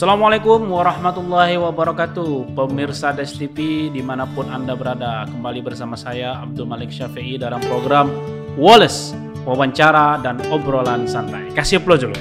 Assalamualaikum 0.00 0.64
warahmatullahi 0.72 1.60
wabarakatuh. 1.60 2.56
Pemirsa 2.56 3.12
Des 3.12 3.36
TV 3.36 3.92
di 3.92 4.00
mana 4.00 4.24
pun 4.24 4.48
Anda 4.48 4.72
berada 4.72 5.28
Kembali 5.28 5.60
bersama 5.60 5.92
saya 5.92 6.40
Abdul 6.40 6.64
Malik 6.64 6.88
Syafi'i 6.88 7.36
dalam 7.36 7.60
program 7.68 8.08
Wallace 8.56 9.12
Wawancara 9.44 10.16
dan 10.24 10.40
obrolan 10.48 11.04
santai. 11.04 11.52
Kasih 11.52 11.84
aplaus 11.84 12.00
dulu. 12.00 12.16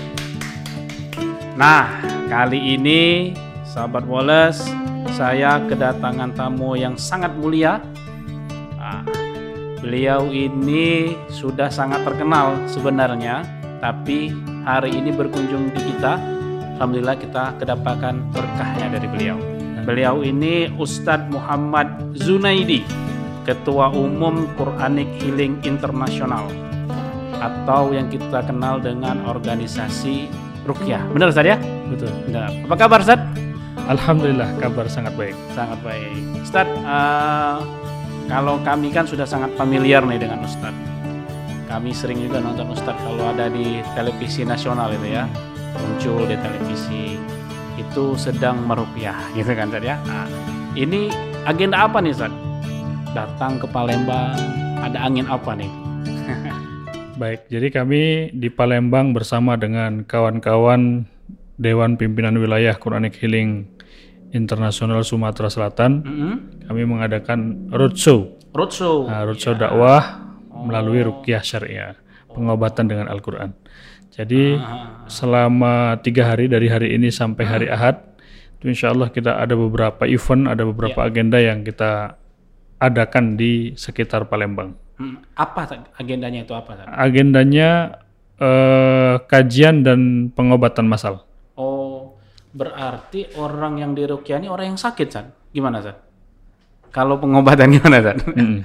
Nah 1.56 2.04
kali 2.28 2.76
ini 2.76 3.32
sahabat 3.64 4.04
Wallace 4.04 4.60
Saya 5.16 5.64
kedatangan 5.64 6.36
tamu 6.36 6.76
yang 6.76 7.00
sangat 7.00 7.32
mulia. 7.40 7.80
Nah, 8.76 9.08
Beliau 9.80 10.28
ini 10.28 11.16
sudah 11.32 11.72
sangat 11.72 12.04
terkenal 12.04 12.60
sebenarnya 12.68 13.40
Tapi 13.80 14.36
hari 14.68 15.00
ini 15.00 15.16
berkunjung 15.16 15.72
di 15.72 15.96
kita 15.96 16.39
Alhamdulillah 16.80 17.20
kita 17.20 17.60
kedapatkan 17.60 18.32
berkahnya 18.32 18.88
dari 18.88 19.04
beliau. 19.12 19.36
Beliau 19.84 20.24
ini 20.24 20.72
Ustadz 20.80 21.28
Muhammad 21.28 21.92
Zunaidi, 22.16 22.88
Ketua 23.44 23.92
Umum 23.92 24.48
Quranic 24.56 25.12
Healing 25.20 25.60
International 25.68 26.48
atau 27.44 27.92
yang 27.92 28.08
kita 28.08 28.48
kenal 28.48 28.80
dengan 28.80 29.28
organisasi 29.28 30.32
Rukyah. 30.64 31.04
Benar 31.12 31.36
Ustadz 31.36 31.52
ya? 31.52 31.60
Betul. 31.92 32.16
Benar. 32.32 32.48
Apa 32.48 32.76
kabar 32.80 33.04
Ustadz? 33.04 33.28
Alhamdulillah 33.92 34.48
kabar 34.64 34.88
sangat 34.88 35.12
baik. 35.20 35.36
Sangat 35.52 35.84
baik. 35.84 36.16
Ustadz, 36.48 36.80
uh, 36.88 37.60
kalau 38.32 38.56
kami 38.64 38.88
kan 38.96 39.04
sudah 39.04 39.28
sangat 39.28 39.52
familiar 39.60 40.00
nih 40.08 40.16
dengan 40.16 40.48
Ustadz. 40.48 40.88
Kami 41.68 41.92
sering 41.92 42.24
juga 42.24 42.40
nonton 42.40 42.72
Ustadz 42.72 43.04
kalau 43.04 43.36
ada 43.36 43.52
di 43.52 43.84
televisi 44.00 44.48
nasional 44.48 44.96
itu 44.96 45.20
ya 45.20 45.28
muncul 45.78 46.26
di 46.26 46.36
televisi 46.40 47.20
itu 47.80 48.14
sedang 48.20 48.66
merupiah 48.66 49.18
gitu 49.38 49.52
kan 49.54 49.70
Ustaz 49.70 49.84
ya. 49.84 49.96
Nah, 50.06 50.26
ini 50.74 51.10
agenda 51.46 51.86
apa 51.86 52.02
nih 52.02 52.14
Ustaz? 52.14 52.34
Datang 53.14 53.58
ke 53.58 53.66
Palembang, 53.70 54.38
ada 54.82 54.98
angin 55.02 55.26
apa 55.26 55.58
nih? 55.58 55.72
Baik, 57.22 57.50
jadi 57.52 57.68
kami 57.74 58.32
di 58.32 58.48
Palembang 58.48 59.12
bersama 59.12 59.60
dengan 59.60 60.08
kawan-kawan 60.08 61.04
Dewan 61.60 62.00
Pimpinan 62.00 62.40
Wilayah 62.40 62.80
Quranic 62.80 63.20
Healing 63.20 63.68
Internasional 64.32 65.04
Sumatera 65.04 65.52
Selatan, 65.52 66.06
mm 66.06 66.16
-hmm. 66.16 66.34
kami 66.70 66.82
mengadakan 66.88 67.68
roadshow. 67.74 68.40
Roadshow. 68.56 69.10
Nah, 69.10 69.26
roadshow 69.28 69.58
ya. 69.58 69.68
dakwah 69.68 70.02
oh. 70.54 70.64
melalui 70.70 71.04
rukyah 71.04 71.42
syariah, 71.44 71.98
pengobatan 72.32 72.88
dengan 72.88 73.12
Al-Quran. 73.12 73.52
Jadi 74.10 74.58
ah. 74.58 75.06
selama 75.06 75.98
tiga 76.02 76.34
hari 76.34 76.50
dari 76.50 76.68
hari 76.68 76.98
ini 76.98 77.14
sampai 77.14 77.44
hari 77.46 77.68
ah. 77.70 77.78
Ahad, 77.78 77.96
itu 78.60 78.74
insya 78.74 78.92
Allah 78.92 79.08
kita 79.14 79.38
ada 79.38 79.54
beberapa 79.54 80.04
event, 80.10 80.50
ada 80.50 80.66
beberapa 80.66 81.06
ya. 81.06 81.08
agenda 81.08 81.38
yang 81.40 81.62
kita 81.62 82.20
adakan 82.80 83.38
di 83.38 83.76
sekitar 83.76 84.26
Palembang. 84.28 84.74
Hmm. 85.00 85.24
Apa 85.36 85.88
agendanya 85.96 86.44
itu 86.44 86.52
apa? 86.52 86.84
Agendanya 86.92 88.02
eh, 88.36 89.16
kajian 89.24 89.84
dan 89.86 90.32
pengobatan 90.36 90.88
masal. 90.88 91.24
Oh, 91.56 92.20
berarti 92.52 93.32
orang 93.40 93.80
yang 93.80 93.92
dirukyah 93.96 94.44
ini 94.44 94.48
orang 94.52 94.76
yang 94.76 94.80
sakit, 94.80 95.08
San? 95.08 95.32
Gimana, 95.56 95.80
San? 95.84 95.96
Kalau 96.90 97.16
pengobatan 97.22 97.72
gimana, 97.80 98.04
San? 98.04 98.18
Hmm. 98.20 98.60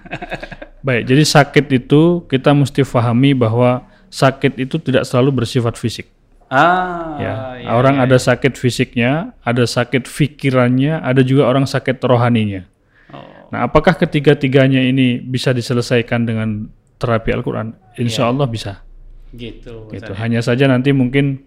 Baik, 0.85 1.07
jadi 1.07 1.23
sakit 1.23 1.67
itu 1.71 2.27
kita 2.27 2.51
mesti 2.53 2.83
pahami 2.85 3.33
bahwa 3.33 3.87
sakit 4.15 4.63
itu 4.63 4.79
tidak 4.79 5.03
selalu 5.03 5.43
bersifat 5.43 5.75
fisik. 5.75 6.07
Ah, 6.47 7.19
ya. 7.19 7.35
ya 7.59 7.71
orang 7.75 7.99
ya, 7.99 8.07
ada 8.07 8.19
ya. 8.21 8.23
sakit 8.31 8.55
fisiknya, 8.55 9.35
ada 9.43 9.67
sakit 9.67 10.07
pikirannya, 10.07 11.03
ada 11.03 11.27
juga 11.27 11.51
orang 11.51 11.67
sakit 11.67 11.99
rohaninya. 11.99 12.63
Oh. 13.11 13.51
Nah, 13.51 13.67
apakah 13.67 13.99
ketiga-tiganya 13.99 14.79
ini 14.87 15.19
bisa 15.19 15.51
diselesaikan 15.51 16.23
dengan 16.31 16.71
terapi 17.03 17.35
Al-Quran? 17.35 17.75
Insya 17.99 18.29
ya. 18.29 18.31
Allah 18.31 18.47
bisa. 18.47 18.87
Gitu. 19.35 19.91
gitu. 19.91 20.13
Hanya 20.15 20.47
saja 20.47 20.71
nanti 20.71 20.95
mungkin 20.95 21.43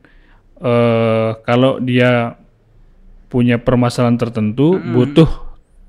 uh, 0.60 1.40
kalau 1.48 1.80
dia 1.80 2.36
punya 3.32 3.64
permasalahan 3.64 4.20
tertentu, 4.20 4.76
mm 4.76 4.82
-hmm. 4.82 4.92
butuh 4.92 5.30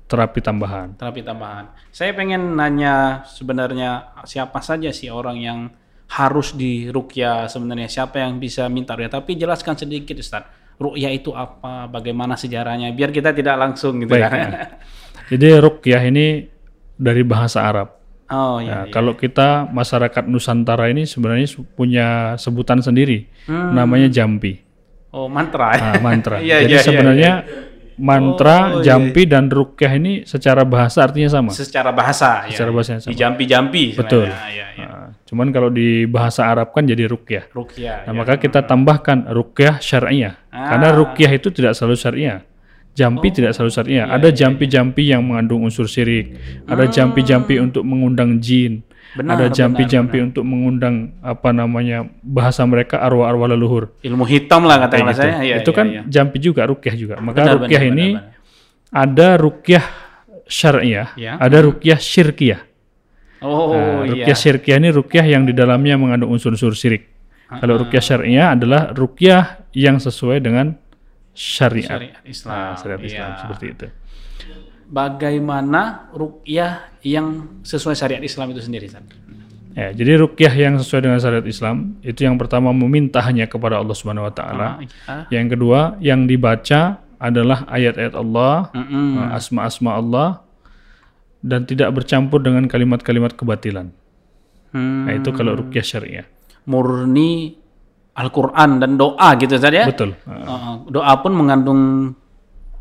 terapi 0.07 0.39
tambahan. 0.39 0.95
Terapi 0.95 1.21
tambahan. 1.27 1.75
Saya 1.91 2.15
pengen 2.15 2.55
nanya 2.55 3.27
sebenarnya 3.27 4.15
siapa 4.23 4.63
saja 4.63 4.95
sih 4.95 5.11
orang 5.11 5.37
yang 5.43 5.59
harus 6.09 6.57
di 6.57 6.89
rukyah 6.89 7.45
sebenarnya. 7.45 7.89
Siapa 7.89 8.21
yang 8.21 8.41
bisa 8.41 8.65
minta 8.67 8.97
rukyah? 8.97 9.21
Tapi 9.21 9.37
jelaskan 9.37 9.77
sedikit 9.77 10.17
Ustaz. 10.17 10.45
Rukyah 10.79 11.11
itu 11.11 11.35
apa? 11.35 11.91
Bagaimana 11.91 12.39
sejarahnya? 12.39 12.95
Biar 12.95 13.11
kita 13.11 13.35
tidak 13.35 13.59
langsung 13.59 13.99
gitu 14.01 14.15
Baik, 14.15 14.23
kan. 14.31 14.39
ya. 14.39 14.47
jadi 15.35 15.47
rukyah 15.59 16.01
ini 16.07 16.47
dari 16.95 17.21
bahasa 17.21 17.67
Arab. 17.67 17.99
Oh 18.29 18.61
iya, 18.61 18.69
nah, 18.69 18.83
iya. 18.85 18.93
kalau 18.93 19.17
kita 19.17 19.65
masyarakat 19.73 20.29
Nusantara 20.29 20.85
ini 20.93 21.09
sebenarnya 21.09 21.49
punya 21.73 22.37
sebutan 22.37 22.77
sendiri. 22.79 23.25
Hmm. 23.49 23.73
namanya 23.73 24.05
jampi. 24.05 24.61
Oh 25.09 25.25
mantra. 25.25 25.73
Nah, 25.73 25.97
mantra. 25.97 26.37
Iya, 26.45 26.61
jadi 26.61 26.69
iya, 26.69 26.79
iya 26.79 26.85
sebenarnya 26.85 27.31
iya, 27.41 27.49
iya 27.49 27.68
mantra, 27.99 28.79
oh, 28.79 28.81
iya, 28.81 28.95
jampi 28.95 29.27
iya. 29.27 29.31
dan 29.35 29.51
rukyah 29.51 29.91
ini 29.99 30.23
secara 30.23 30.63
bahasa 30.63 31.03
artinya 31.03 31.29
sama. 31.29 31.51
Secara 31.51 31.91
bahasa. 31.91 32.47
Secara 32.47 32.71
ya, 32.71 32.73
bahasa 32.73 32.89
sama. 33.03 33.11
Di 33.11 33.17
jampi-jampi. 33.19 33.83
Betul. 33.99 34.31
Ya, 34.31 34.47
ya, 34.49 34.67
ya. 34.73 34.87
Nah, 34.87 35.07
cuman 35.27 35.51
kalau 35.51 35.69
di 35.69 36.07
bahasa 36.07 36.47
Arab 36.47 36.71
kan 36.71 36.87
jadi 36.87 37.05
rukyah. 37.11 37.51
Rukyah. 37.51 38.07
Nah, 38.07 38.13
ya. 38.15 38.17
maka 38.17 38.39
kita 38.39 38.63
tambahkan 38.63 39.27
rukyah 39.29 39.83
syariah. 39.83 40.39
Ah. 40.49 40.73
Karena 40.73 40.95
rukyah 40.95 41.31
itu 41.35 41.51
tidak 41.51 41.75
selalu 41.75 41.99
syariah. 41.99 42.39
Jampi 42.95 43.27
oh, 43.29 43.33
tidak 43.35 43.51
selalu 43.53 43.71
syariah. 43.71 43.95
Iya, 43.95 44.03
ada 44.09 44.17
iya, 44.17 44.31
iya. 44.31 44.39
jampi-jampi 44.39 45.03
yang 45.11 45.21
mengandung 45.27 45.67
unsur 45.67 45.85
syirik. 45.85 46.39
Ada 46.65 46.87
ah. 46.87 46.89
jampi-jampi 46.89 47.59
untuk 47.59 47.83
mengundang 47.83 48.39
jin. 48.39 48.87
Benar, 49.09 49.41
ada 49.41 49.45
jampi-jampi 49.49 50.21
untuk 50.21 50.45
mengundang 50.45 51.17
apa 51.25 51.49
namanya 51.49 52.05
bahasa 52.21 52.61
mereka 52.69 53.01
arwah-arwah 53.01 53.49
leluhur. 53.49 53.89
Ilmu 54.05 54.21
hitam 54.29 54.69
lah 54.69 54.85
kata 54.85 55.01
gitu. 55.01 55.17
saya. 55.17 55.41
Ya, 55.41 55.55
itu 55.65 55.71
ya, 55.73 55.77
kan 55.77 55.85
ya. 55.89 56.01
jampi 56.05 56.37
juga 56.37 56.69
rukyah 56.69 56.93
juga. 56.93 57.15
Maka 57.17 57.41
benar, 57.41 57.55
rukyah 57.65 57.81
benar, 57.81 57.91
ini 57.97 58.07
benar, 58.13 58.25
benar. 58.29 59.01
ada 59.01 59.27
rukyah 59.41 59.85
syariah, 60.45 61.09
ya. 61.17 61.33
ada 61.41 61.57
rukyah 61.65 61.97
syirkiyah. 61.97 62.61
Oh 63.41 63.73
nah, 63.73 64.05
rukyah 64.05 64.35
iya. 64.35 64.43
syirkiyah 64.45 64.77
ini 64.77 64.89
rukyah 64.93 65.25
yang 65.25 65.43
di 65.49 65.53
dalamnya 65.57 65.95
mengandung 65.97 66.29
unsur-unsur 66.29 66.77
syirik. 66.77 67.09
Uh-huh. 67.09 67.57
Kalau 67.65 67.81
rukyah 67.81 68.03
syariah 68.05 68.53
adalah 68.53 68.93
rukyah 68.93 69.65
yang 69.73 69.97
sesuai 69.97 70.37
dengan 70.37 70.77
syariat. 71.33 71.97
Syariat 71.97 72.21
Islam. 72.29 72.53
Nah, 72.53 72.75
syariat 72.77 73.01
Islam 73.01 73.29
iya. 73.33 73.39
seperti 73.41 73.65
itu 73.73 73.87
bagaimana 74.89 76.09
rukyah 76.11 76.97
yang 77.05 77.61
sesuai 77.61 77.95
syariat 77.95 78.23
Islam 78.25 78.51
itu 78.51 78.65
sendiri 78.65 78.89
San? 78.89 79.05
Ya, 79.77 79.93
jadi 79.93 80.19
rukyah 80.19 80.51
yang 80.51 80.75
sesuai 80.81 81.05
dengan 81.05 81.19
syariat 81.21 81.45
Islam 81.45 81.95
itu 82.01 82.25
yang 82.25 82.35
pertama 82.35 82.73
meminta 82.73 83.21
hanya 83.21 83.45
kepada 83.45 83.79
Allah 83.79 83.95
Subhanahu 83.95 84.27
wa 84.27 84.33
taala. 84.33 84.81
Ah, 85.07 85.29
ya. 85.29 85.39
Yang 85.39 85.55
kedua 85.55 85.95
yang 86.01 86.25
dibaca 86.25 86.99
adalah 87.21 87.63
ayat-ayat 87.69 88.17
Allah, 88.17 88.73
-mm. 88.73 89.29
asma-asma 89.37 89.95
Allah 89.95 90.29
dan 91.39 91.63
tidak 91.63 91.95
bercampur 91.95 92.43
dengan 92.43 92.67
kalimat-kalimat 92.67 93.37
kebatilan. 93.37 93.95
Hmm. 94.75 95.07
Nah, 95.07 95.13
itu 95.15 95.31
kalau 95.31 95.55
rukyah 95.55 95.85
syariah. 95.85 96.25
Murni 96.67 97.55
Al-Qur'an 98.19 98.83
dan 98.83 98.99
doa 98.99 99.39
gitu 99.39 99.55
saja. 99.55 99.87
Betul. 99.87 100.19
Uh, 100.27 100.83
doa 100.91 101.13
pun 101.23 101.31
mengandung 101.31 102.13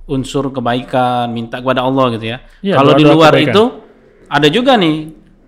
unsur 0.09 0.51
kebaikan, 0.51 1.29
minta 1.31 1.61
kepada 1.61 1.85
Allah 1.85 2.17
gitu 2.17 2.27
ya. 2.33 2.39
ya 2.65 2.75
Kalau 2.81 2.97
di 2.97 3.05
luar 3.05 3.33
kebaikan. 3.37 3.53
itu 3.53 3.65
ada 4.29 4.49
juga 4.49 4.77
nih 4.81 4.97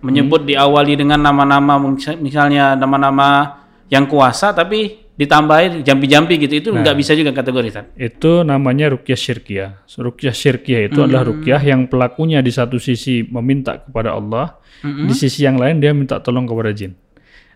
menyebut 0.01 0.45
hmm. 0.45 0.49
diawali 0.53 0.93
dengan 0.97 1.21
nama-nama 1.21 1.77
misalnya 2.17 2.73
nama-nama 2.73 3.61
yang 3.89 4.09
kuasa 4.09 4.53
tapi 4.53 5.01
ditambahin 5.21 5.85
jampi-jampi 5.85 6.41
gitu 6.41 6.53
itu 6.57 6.69
nah, 6.73 6.81
nggak 6.81 6.97
bisa 6.97 7.13
juga 7.13 7.29
kategori 7.29 7.69
kan? 7.69 7.85
Itu 7.93 8.41
namanya 8.41 8.89
rukyah 8.89 9.19
syirkiyah. 9.19 9.85
Rukyah 9.85 10.33
syirkiyah 10.33 10.89
itu 10.89 10.97
hmm. 10.97 11.05
adalah 11.05 11.23
rukyah 11.29 11.61
yang 11.61 11.85
pelakunya 11.85 12.41
di 12.41 12.49
satu 12.49 12.81
sisi 12.81 13.21
meminta 13.29 13.85
kepada 13.85 14.17
Allah, 14.17 14.57
hmm. 14.81 15.05
di 15.05 15.13
sisi 15.13 15.45
yang 15.45 15.61
lain 15.61 15.77
dia 15.77 15.93
minta 15.93 16.17
tolong 16.17 16.49
kepada 16.49 16.73
jin. 16.73 16.97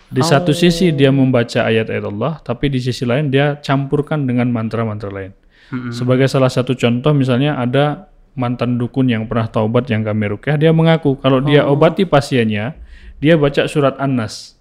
Di 0.06 0.22
oh. 0.22 0.28
satu 0.28 0.54
sisi 0.54 0.94
dia 0.94 1.10
membaca 1.10 1.66
ayat-ayat 1.66 2.06
Allah, 2.06 2.38
tapi 2.46 2.70
di 2.70 2.78
sisi 2.78 3.02
lain 3.02 3.34
dia 3.34 3.58
campurkan 3.58 4.30
dengan 4.30 4.46
mantra-mantra 4.54 5.10
lain. 5.10 5.34
Hmm. 5.74 5.90
Sebagai 5.90 6.30
salah 6.30 6.50
satu 6.50 6.78
contoh 6.78 7.12
misalnya 7.16 7.58
ada 7.58 8.12
mantan 8.36 8.78
dukun 8.78 9.08
yang 9.10 9.26
pernah 9.26 9.48
taubat 9.48 9.88
yang 9.88 10.04
kami 10.04 10.28
rukyah 10.36 10.60
dia 10.60 10.76
mengaku 10.76 11.16
kalau 11.24 11.40
oh. 11.40 11.46
dia 11.48 11.64
obati 11.64 12.04
pasiennya 12.04 12.76
dia 13.18 13.40
baca 13.40 13.66
surat 13.66 13.96
An-Nas. 13.96 14.56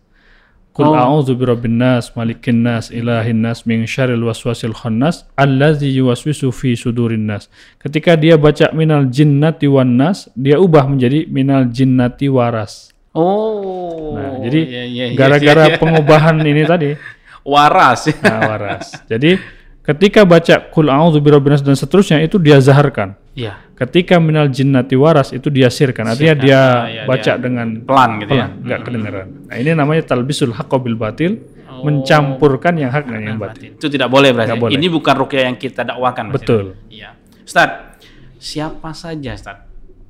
Qul 0.75 0.91
oh. 0.91 0.99
a'udzu 0.99 1.39
birabbin 1.39 1.79
nas, 1.79 2.11
malikin 2.19 2.67
nas, 2.67 2.91
ilahin 2.91 3.47
nas, 3.47 3.63
min 3.63 3.87
syarril 3.87 4.27
waswasil 4.27 4.75
khannas, 4.75 5.23
allazi 5.39 5.87
yuwaswisu 5.95 6.51
fi 6.51 6.75
sudurin 6.75 7.31
nas. 7.31 7.47
Ketika 7.79 8.19
dia 8.19 8.35
baca 8.35 8.75
minal 8.75 9.07
jinnati 9.07 9.71
wan 9.71 9.95
nas, 9.95 10.27
dia 10.35 10.59
ubah 10.59 10.91
menjadi 10.91 11.31
minal 11.31 11.71
jinnati 11.71 12.27
waras. 12.27 12.91
Oh. 13.15 14.19
Nah, 14.19 14.43
jadi 14.43 14.61
iya, 14.67 14.83
iya, 14.91 15.05
iya, 15.15 15.15
gara-gara 15.15 15.63
iya, 15.63 15.67
iya, 15.71 15.75
iya. 15.79 15.79
pengubahan 15.79 16.37
ini 16.43 16.63
tadi 16.67 16.91
waras. 17.55 18.11
Nah, 18.19 18.39
waras. 18.43 18.99
Jadi 19.07 19.39
Ketika 19.85 20.25
baca 20.25 20.65
kul 20.73 20.89
a'udzu 20.89 21.21
birabbinas 21.21 21.61
dan 21.61 21.77
seterusnya 21.77 22.25
itu 22.25 22.41
dia 22.41 22.57
zaharkan. 22.57 23.21
Iya. 23.37 23.61
Ketika 23.77 24.17
minal 24.17 24.49
jinnati 24.49 24.97
waras 24.97 25.37
itu 25.37 25.53
dia 25.53 25.69
sirkan. 25.69 26.09
Artinya 26.09 26.33
Sirkan. 26.33 26.47
dia 26.47 26.61
iya, 26.89 27.03
baca 27.05 27.33
dia 27.37 27.43
dengan 27.43 27.69
pelan 27.85 28.11
gitu 28.25 28.33
ya. 28.33 28.47
pelan, 28.49 28.65
nggak 28.65 28.81
kedengaran. 28.81 29.27
Nah, 29.51 29.57
ini 29.61 29.71
namanya 29.77 30.03
talbisul 30.09 30.57
haqqo 30.57 30.81
bil 30.81 30.97
batil, 30.97 31.37
Oh. 31.75 31.83
mencampurkan 31.91 32.79
yang 32.79 32.95
hak 32.95 33.03
dengan 33.11 33.35
yang 33.35 33.39
batil. 33.43 33.75
Itu 33.75 33.91
tidak 33.91 34.07
boleh 34.07 34.31
berarti. 34.31 34.55
Boleh. 34.55 34.73
Ini 34.79 34.87
bukan 34.89 35.15
rukyah 35.27 35.43
yang 35.51 35.57
kita 35.59 35.83
dakwakan. 35.83 36.31
Betul. 36.31 36.79
Iya. 36.87 37.19
Ustaz, 37.43 37.99
siapa 38.39 38.95
saja 38.95 39.35
Ustaz 39.35 39.59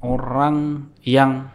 orang 0.04 0.86
yang 1.02 1.48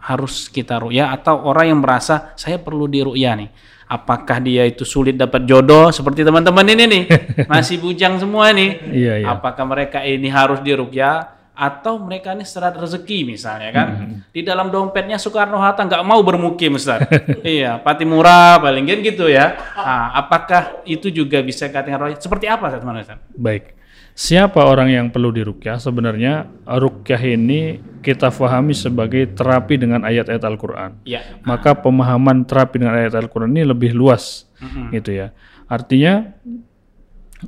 harus 0.00 0.48
kita 0.48 0.80
rukyah 0.80 1.12
atau 1.12 1.44
orang 1.44 1.72
yang 1.72 1.80
merasa 1.80 2.32
saya 2.34 2.56
perlu 2.56 2.88
dirukyah 2.88 3.34
nih? 3.36 3.50
Apakah 3.90 4.38
dia 4.38 4.62
itu 4.70 4.86
sulit 4.86 5.18
dapat 5.18 5.42
jodoh 5.50 5.90
seperti 5.90 6.22
teman-teman 6.22 6.62
ini 6.62 6.84
nih? 6.86 7.02
Masih 7.50 7.82
bujang 7.82 8.22
semua 8.22 8.54
nih. 8.54 8.78
Iya, 8.86 9.14
iya. 9.20 9.26
Apakah 9.34 9.66
mereka 9.66 10.06
ini 10.06 10.30
harus 10.30 10.62
dirukyah 10.62 11.40
atau 11.50 11.98
mereka 11.98 12.32
ini 12.32 12.46
serat 12.46 12.78
rezeki 12.78 13.26
misalnya 13.26 13.74
kan? 13.74 13.88
Mm-hmm. 13.90 14.30
Di 14.30 14.40
dalam 14.46 14.70
dompetnya 14.70 15.18
Soekarno 15.18 15.58
Hatta 15.58 15.82
nggak 15.90 16.06
mau 16.06 16.22
bermukim 16.22 16.78
Ustaz. 16.78 17.02
iya, 17.42 17.82
pati 17.82 18.06
murah 18.06 18.62
paling 18.62 18.86
gitu 19.02 19.26
ya. 19.26 19.58
Nah, 19.74 20.14
apakah 20.22 20.86
itu 20.86 21.10
juga 21.10 21.42
bisa 21.42 21.66
rukyah? 21.66 22.14
Seperti 22.22 22.46
apa 22.46 22.70
Ustaz? 22.70 23.18
Baik. 23.34 23.79
Siapa 24.14 24.60
orang 24.66 24.92
yang 24.92 25.06
perlu 25.08 25.32
dirukyah? 25.32 25.80
Sebenarnya 25.80 26.44
rukyah 26.66 27.22
ini 27.24 27.80
kita 28.04 28.28
fahami 28.28 28.76
sebagai 28.76 29.32
terapi 29.32 29.80
dengan 29.80 30.04
ayat-ayat 30.04 30.44
Al-Qur'an. 30.44 31.00
Iya. 31.08 31.40
Maka 31.48 31.72
pemahaman 31.78 32.44
terapi 32.44 32.80
dengan 32.80 33.00
ayat 33.00 33.16
Al-Qur'an 33.16 33.48
ini 33.48 33.64
lebih 33.64 33.96
luas 33.96 34.44
gitu 34.92 35.10
ya. 35.16 35.32
Artinya 35.70 36.36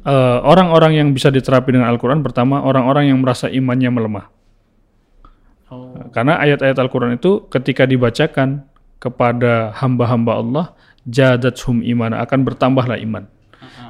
eh, 0.00 0.38
orang-orang 0.40 0.96
yang 0.96 1.08
bisa 1.12 1.28
diterapi 1.28 1.76
dengan 1.76 1.92
Al-Qur'an 1.92 2.24
pertama 2.24 2.64
orang-orang 2.64 3.12
yang 3.12 3.20
merasa 3.20 3.52
imannya 3.52 3.90
melemah. 3.92 4.26
Oh. 5.72 5.96
Karena 6.12 6.36
ayat-ayat 6.36 6.76
Al-Quran 6.76 7.16
itu 7.16 7.48
ketika 7.48 7.88
dibacakan 7.88 8.68
kepada 9.00 9.72
hamba-hamba 9.80 10.32
Allah, 10.36 10.66
jadathum 11.08 11.80
iman, 11.80 12.12
akan 12.12 12.40
bertambahlah 12.44 13.00
iman. 13.00 13.24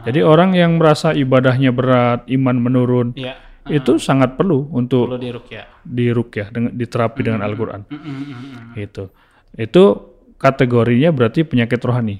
Jadi 0.02 0.20
orang 0.20 0.50
yang 0.52 0.76
merasa 0.76 1.12
ibadahnya 1.12 1.70
berat, 1.70 2.24
iman 2.26 2.56
menurun, 2.56 3.08
Iya. 3.12 3.36
itu 3.68 3.96
sangat 3.96 4.34
perlu 4.34 4.66
untuk 4.70 5.06
Perlu 5.06 5.20
dirukyah. 5.20 5.66
dirukyah, 5.82 6.46
dengan, 6.48 6.70
diterapi 6.72 7.20
dengan 7.20 7.40
Al-Quran. 7.40 7.86
Mm-mm. 7.86 8.74
Itu. 8.74 9.12
Itu 9.52 9.84
kategorinya 10.36 11.10
berarti 11.10 11.42
penyakit 11.42 11.78
rohani. 11.78 12.18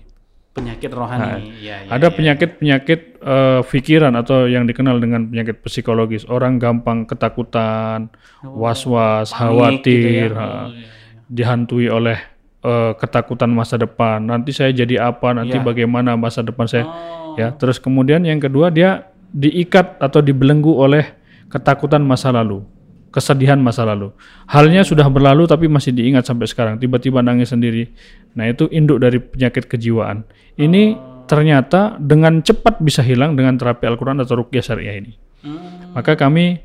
Penyakit 0.52 0.92
rohani. 0.92 1.48
Iya, 1.58 1.76
iya, 1.82 1.90
Ada 1.90 2.06
iya. 2.06 2.14
penyakit-penyakit 2.14 3.00
eh, 3.18 3.60
pikiran 3.64 4.12
atau 4.14 4.44
yang 4.44 4.62
dikenal 4.62 5.00
dengan 5.00 5.24
penyakit 5.26 5.64
psikologis. 5.64 6.28
Orang 6.28 6.60
gampang 6.60 7.02
ketakutan, 7.02 8.12
was-was, 8.44 9.32
Panik 9.32 9.40
gitu 9.80 9.96
ya. 9.96 10.28
khawatir. 10.28 10.28
Oh, 10.32 10.68
iya. 10.68 10.88
dihantui 11.26 11.88
oleh 11.88 12.20
eh, 12.62 12.92
ketakutan 12.94 13.48
masa 13.48 13.74
depan. 13.74 14.20
Nanti 14.20 14.52
saya 14.52 14.70
jadi 14.70 15.02
apa? 15.02 15.32
Nanti 15.32 15.56
Iya. 15.56 15.64
bagaimana 15.64 16.14
masa 16.14 16.44
depan 16.44 16.68
saya? 16.68 16.84
Oh. 16.84 17.21
Ya. 17.38 17.54
Terus 17.56 17.80
kemudian 17.80 18.24
yang 18.24 18.38
kedua 18.38 18.68
dia 18.68 19.12
diikat 19.32 19.98
atau 19.98 20.20
dibelenggu 20.20 20.72
oleh 20.76 21.16
ketakutan 21.48 22.04
masa 22.04 22.32
lalu, 22.32 22.64
kesedihan 23.12 23.60
masa 23.60 23.84
lalu. 23.88 24.12
Halnya 24.48 24.84
sudah 24.84 25.08
berlalu 25.08 25.48
tapi 25.48 25.68
masih 25.68 25.92
diingat 25.92 26.28
sampai 26.28 26.48
sekarang. 26.48 26.76
Tiba-tiba 26.80 27.24
nangis 27.24 27.52
sendiri. 27.52 27.88
Nah 28.36 28.48
itu 28.48 28.68
induk 28.68 29.00
dari 29.00 29.20
penyakit 29.20 29.68
kejiwaan. 29.68 30.24
Ini 30.56 30.96
ternyata 31.28 31.96
dengan 31.96 32.44
cepat 32.44 32.80
bisa 32.84 33.00
hilang 33.00 33.32
dengan 33.38 33.56
terapi 33.56 33.88
Al-Quran 33.88 34.20
atau 34.20 34.44
rukyah 34.44 34.64
syariah 34.64 35.00
ini. 35.00 35.12
Hmm. 35.42 35.96
Maka 35.96 36.16
kami 36.16 36.60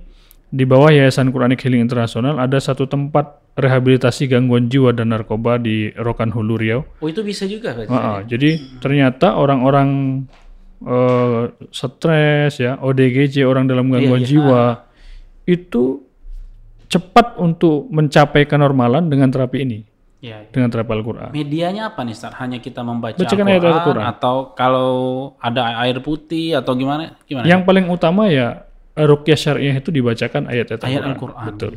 di 0.47 0.63
bawah 0.63 0.91
Yayasan 0.91 1.35
Quranic 1.35 1.59
Healing 1.59 1.83
Internasional 1.83 2.39
ada 2.39 2.55
satu 2.55 2.87
tempat 2.87 3.43
rehabilitasi 3.59 4.31
gangguan 4.31 4.71
jiwa 4.71 4.95
dan 4.95 5.11
narkoba 5.11 5.59
di 5.59 5.91
Rokan 5.91 6.31
Hulu 6.31 6.55
Riau. 6.55 6.81
Oh 7.03 7.07
itu 7.09 7.19
bisa 7.25 7.43
juga 7.49 7.75
berarti. 7.75 7.91
Ah, 7.91 7.99
ah, 7.99 8.19
jadi 8.23 8.79
ternyata 8.79 9.35
orang-orang 9.35 10.23
eh, 10.81 11.41
stres 11.71 12.62
ya, 12.62 12.77
ODGJ 12.77 13.45
orang 13.45 13.65
dalam 13.65 13.89
gangguan 13.89 14.21
iya. 14.21 14.29
jiwa 14.29 14.63
itu 15.47 16.03
cepat 16.88 17.35
untuk 17.39 17.88
mencapai 17.91 18.47
kenormalan 18.47 19.12
dengan 19.12 19.27
terapi 19.27 19.63
ini, 19.63 19.79
Iya, 20.18 20.44
iya. 20.44 20.50
dengan 20.50 20.71
terapi 20.71 20.91
Al-Qur'an. 20.97 21.29
Medianya 21.35 21.94
apa 21.94 22.01
nih 22.01 22.15
Ustaz? 22.15 22.33
Hanya 22.39 22.57
kita 22.57 22.81
membaca 22.81 23.15
Al-Quran, 23.19 23.47
ayat 23.47 23.63
Al-Quran. 23.63 24.06
atau 24.07 24.35
kalau 24.56 24.91
ada 25.38 25.77
air 25.83 26.00
putih 26.01 26.57
atau 26.57 26.74
gimana? 26.74 27.19
Gimana? 27.27 27.45
Yang 27.45 27.62
paling 27.68 27.85
utama 27.91 28.31
ya 28.31 28.65
rukyah 28.97 29.38
syariah 29.38 29.75
itu 29.77 29.94
dibacakan 29.94 30.50
ayat-ayat 30.50 30.81
ayat 30.81 31.03
Al-Qur'an. 31.06 31.13
Al-Quran. 31.13 31.45
Betul. 31.53 31.74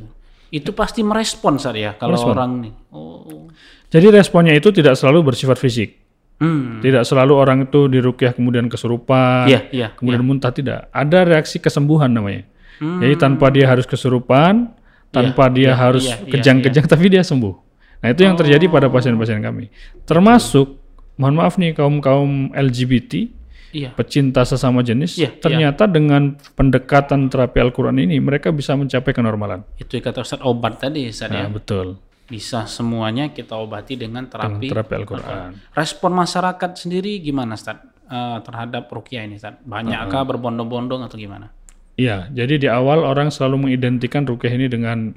Itu 0.51 0.71
pasti 0.75 1.05
merespon 1.07 1.59
Ustaz 1.61 1.77
ya 1.79 1.95
kalau 1.95 2.17
Merespon. 2.19 2.33
orang 2.35 2.51
nih. 2.65 2.73
Oh. 2.91 3.47
Jadi 3.91 4.07
responnya 4.11 4.55
itu 4.55 4.71
tidak 4.75 4.95
selalu 4.99 5.31
bersifat 5.35 5.59
fisik. 5.59 5.99
Hmm. 6.41 6.81
Tidak 6.81 7.05
selalu 7.05 7.37
orang 7.37 7.69
itu 7.69 7.85
dirukyah 7.85 8.33
kemudian 8.33 8.65
kesurupan, 8.73 9.45
Iya, 9.45 9.61
iya. 9.71 9.89
kemudian 9.93 10.25
muntah 10.25 10.49
tidak. 10.49 10.89
Ada 10.89 11.29
reaksi 11.29 11.61
kesembuhan 11.61 12.09
namanya. 12.09 12.49
Hmm. 12.81 12.97
Jadi 13.05 13.15
tanpa 13.21 13.53
dia 13.53 13.69
harus 13.69 13.85
kesurupan, 13.85 14.73
tanpa 15.13 15.53
dia 15.53 15.77
harus 15.77 16.09
iya, 16.09 16.17
iya, 16.17 16.33
kejang-kejang, 16.33 16.89
tapi 16.89 17.13
dia 17.13 17.21
sembuh. 17.21 17.53
Nah 18.01 18.09
itu 18.09 18.25
yang 18.25 18.41
terjadi 18.41 18.65
pada 18.73 18.89
pasien-pasien 18.89 19.45
kami. 19.45 19.69
Termasuk, 20.09 20.81
mohon 21.21 21.37
maaf 21.37 21.61
nih 21.61 21.77
kaum 21.77 22.01
kaum 22.01 22.49
LGBT, 22.57 23.29
Iya. 23.71 23.95
pecinta 23.95 24.43
sesama 24.43 24.83
jenis, 24.83 25.15
Iya, 25.15 25.31
ternyata 25.37 25.87
dengan 25.87 26.35
pendekatan 26.59 27.31
terapi 27.31 27.63
Al-Quran 27.63 28.03
ini 28.03 28.19
mereka 28.19 28.51
bisa 28.51 28.75
mencapai 28.75 29.15
kenormalan. 29.15 29.63
Itu 29.79 29.95
yang 29.95 30.11
kata 30.11 30.27
Ustaz 30.27 30.41
obat 30.43 30.83
tadi 30.83 31.07
Ustaz 31.07 31.31
ya. 31.31 31.47
Nah, 31.47 31.53
betul. 31.55 32.01
Bisa 32.31 32.65
semuanya 32.65 33.35
kita 33.35 33.59
obati 33.59 33.99
dengan 33.99 34.31
terapi. 34.31 34.71
Terapi 34.71 34.93
Al-Quran. 35.03 35.51
Respon 35.75 36.15
masyarakat 36.15 36.71
sendiri 36.79 37.19
gimana 37.19 37.59
Ustaz 37.59 37.83
eh, 38.07 38.39
terhadap 38.47 38.87
rukyah 38.87 39.27
ini 39.27 39.35
Ustaz? 39.35 39.59
Banyakkah 39.67 40.23
berbondong-bondong 40.31 41.03
atau 41.05 41.19
gimana? 41.19 41.51
Iya, 41.99 42.31
jadi 42.31 42.55
di 42.57 42.69
awal 42.71 43.03
orang 43.03 43.29
selalu 43.29 43.67
mengidentikan 43.69 44.25
rukyah 44.25 44.55
ini 44.55 44.71
dengan 44.71 45.13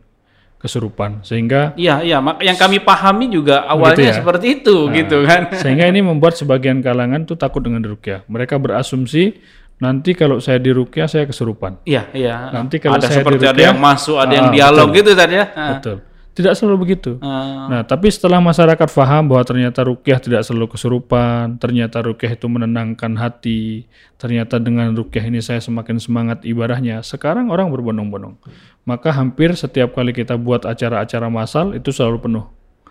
kesurupan, 0.57 1.21
sehingga 1.27 1.75
Iya, 1.75 2.00
iya. 2.01 2.18
mak- 2.24 2.39
Yang 2.39 2.57
kami 2.60 2.77
pahami 2.80 3.27
juga 3.27 3.68
awalnya 3.68 4.16
ya? 4.16 4.16
seperti 4.19 4.63
itu, 4.63 4.88
gitu 4.95 5.27
kan? 5.27 5.51
sehingga 5.59 5.92
ini 5.92 6.00
membuat 6.00 6.39
sebagian 6.39 6.80
kalangan 6.80 7.27
tuh 7.27 7.35
takut 7.35 7.59
dengan 7.64 7.83
rukyah. 7.83 8.23
Mereka 8.31 8.57
berasumsi 8.64 9.37
nanti 9.83 10.16
kalau 10.16 10.40
saya 10.40 10.64
dirukyah 10.64 11.11
saya 11.11 11.28
kesurupan. 11.28 11.83
Iya, 11.83 12.07
iya. 12.16 12.47
Nanti 12.56 12.80
kalau 12.80 12.95
ada 12.95 13.11
saya 13.11 13.19
seperti 13.19 13.44
ada 13.44 13.52
dirukyah, 13.52 13.68
yang 13.76 13.80
masuk, 13.80 14.16
ada 14.16 14.33
yang 14.33 14.47
ah, 14.49 14.54
dialog 14.56 14.87
betul. 14.87 14.99
gitu 15.04 15.11
tadi 15.19 15.33
ya. 15.35 15.45
Ah. 15.52 15.69
Betul. 15.78 15.97
Tidak 16.33 16.57
selalu 16.57 16.78
begitu. 16.90 17.21
Ah, 17.21 17.69
Nah, 17.69 17.81
tapi 17.85 18.09
setelah 18.09 18.42
masyarakat 18.42 18.90
paham 18.90 19.30
bahwa 19.30 19.45
ternyata 19.45 19.85
rukyah 19.85 20.18
tidak 20.18 20.42
selalu 20.42 20.73
kesurupan, 20.73 21.61
ternyata 21.61 22.02
rukyah 22.02 22.33
itu 22.33 22.49
menenangkan 22.49 23.13
hati, 23.16 23.85
ternyata 24.18 24.57
dengan 24.57 24.97
rukyah 24.97 25.30
ini 25.30 25.45
saya 25.45 25.61
semakin 25.61 26.02
semangat 26.02 26.42
ibadahnya. 26.42 27.06
Sekarang 27.06 27.54
orang 27.54 27.69
berbondong-bondong. 27.69 28.42
Maka 28.83 29.13
hampir 29.13 29.54
setiap 29.54 29.94
kali 29.94 30.09
kita 30.09 30.33
buat 30.35 30.66
acara-acara 30.66 31.30
massal 31.30 31.78
itu 31.78 31.94
selalu 31.94 32.18
penuh. 32.25 32.45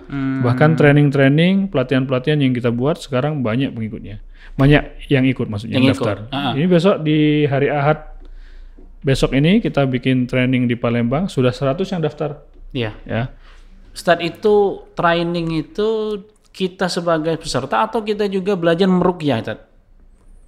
hmm, 0.06 0.46
Bahkan 0.46 0.78
training-training, 0.78 1.66
pelatihan-pelatihan 1.66 2.38
yang 2.38 2.54
kita 2.54 2.70
buat 2.70 3.02
sekarang 3.02 3.42
banyak 3.42 3.74
pengikutnya. 3.74 4.22
Banyak 4.54 5.10
yang 5.10 5.26
ikut 5.26 5.50
maksudnya 5.50 5.82
Yang 5.82 5.84
yang 5.84 5.96
ikut. 5.98 6.06
daftar. 6.06 6.18
Ah. 6.30 6.52
Ini 6.54 6.66
besok 6.70 6.96
di 7.02 7.18
hari 7.50 7.68
Ahad 7.74 7.98
besok 9.02 9.34
ini 9.34 9.58
kita 9.58 9.82
bikin 9.82 10.30
training 10.30 10.70
di 10.70 10.78
Palembang 10.78 11.26
sudah 11.26 11.50
100 11.50 11.90
yang 11.90 11.98
daftar 11.98 12.38
Iya. 12.72 12.92
ya. 13.04 13.30
Ustadz 13.92 14.24
itu 14.24 14.80
training 14.96 15.68
itu 15.68 15.88
kita 16.52 16.88
sebagai 16.88 17.36
peserta 17.36 17.84
atau 17.84 18.00
kita 18.00 18.28
juga 18.28 18.56
belajar 18.56 18.88
merukyah, 18.88 19.40
Ustadz? 19.40 19.64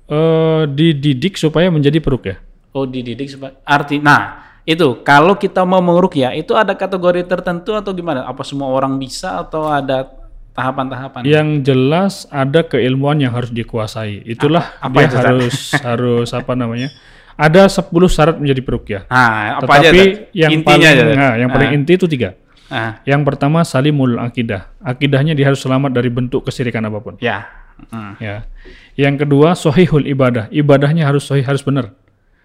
Eh 0.04 0.62
dididik 0.68 1.40
supaya 1.40 1.72
menjadi 1.72 1.96
perukyah. 2.00 2.36
Oh, 2.76 2.84
dididik 2.84 3.28
sebagai 3.30 3.60
arti. 3.64 4.00
Nah, 4.02 4.44
itu 4.64 5.00
kalau 5.04 5.36
kita 5.36 5.64
mau 5.64 5.80
merukyah 5.80 6.32
itu 6.36 6.52
ada 6.56 6.76
kategori 6.76 7.24
tertentu 7.28 7.72
atau 7.76 7.92
gimana? 7.92 8.24
Apa 8.28 8.44
semua 8.44 8.72
orang 8.72 8.96
bisa 9.00 9.40
atau 9.44 9.68
ada 9.68 10.08
tahapan-tahapan? 10.56 11.24
Yang 11.24 11.48
jelas 11.68 12.14
ada 12.32 12.64
keilmuan 12.64 13.20
yang 13.20 13.32
harus 13.32 13.52
dikuasai. 13.52 14.24
Itulah 14.24 14.76
Apa- 14.80 14.88
apa 14.88 14.98
dia 15.00 15.08
itu, 15.08 15.16
harus 15.20 15.56
harus 15.80 16.28
apa 16.32 16.52
namanya? 16.52 16.88
Ada 17.34 17.66
10 17.66 17.90
syarat 18.06 18.36
menjadi 18.38 18.62
perukyah. 18.62 19.02
Nah, 19.10 19.58
apa 19.58 19.70
aja? 19.78 19.90
Tetapi 19.90 20.00
Ustadz? 20.00 20.38
yang 20.38 20.50
Intinya 20.54 20.88
paling 20.88 21.02
aja. 21.02 21.14
nah, 21.18 21.32
yang 21.34 21.50
paling 21.50 21.70
inti 21.74 21.92
itu 21.98 22.06
tiga. 22.06 22.38
Ah, 22.70 22.98
Yang 23.04 23.22
pertama 23.28 23.60
salimul 23.62 24.16
akidah. 24.18 24.72
Akidahnya 24.80 25.36
dia 25.36 25.50
harus 25.50 25.60
selamat 25.60 25.92
dari 25.92 26.08
bentuk 26.08 26.46
kesirikan 26.46 26.86
apa 26.86 26.98
pun. 27.02 27.14
ya. 27.18 27.46
Hmm. 27.90 28.14
Ya. 28.22 28.46
Yang 28.94 29.26
kedua 29.26 29.58
sohihul 29.58 30.06
ibadah. 30.06 30.46
Ibadahnya 30.54 31.10
harus 31.10 31.26
sohih, 31.26 31.42
harus 31.42 31.66
benar. 31.66 31.90